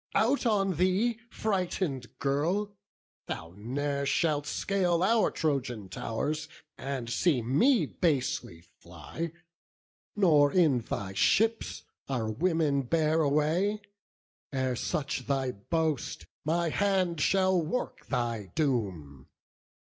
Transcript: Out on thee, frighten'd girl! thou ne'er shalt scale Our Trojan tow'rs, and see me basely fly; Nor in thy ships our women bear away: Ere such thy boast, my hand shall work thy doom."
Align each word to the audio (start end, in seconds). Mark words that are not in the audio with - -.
Out 0.15 0.47
on 0.47 0.77
thee, 0.77 1.19
frighten'd 1.29 2.17
girl! 2.17 2.75
thou 3.27 3.53
ne'er 3.55 4.03
shalt 4.07 4.47
scale 4.47 5.03
Our 5.03 5.29
Trojan 5.29 5.89
tow'rs, 5.89 6.47
and 6.75 7.07
see 7.07 7.43
me 7.43 7.85
basely 7.85 8.61
fly; 8.79 9.31
Nor 10.15 10.51
in 10.53 10.79
thy 10.79 11.13
ships 11.13 11.83
our 12.09 12.31
women 12.31 12.81
bear 12.81 13.21
away: 13.21 13.79
Ere 14.51 14.75
such 14.75 15.27
thy 15.27 15.51
boast, 15.51 16.25
my 16.43 16.69
hand 16.69 17.21
shall 17.21 17.61
work 17.61 18.07
thy 18.07 18.47
doom." 18.55 19.27